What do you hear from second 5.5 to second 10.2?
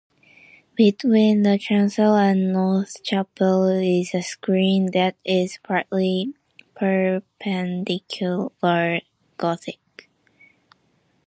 partly Perpendicular Gothic.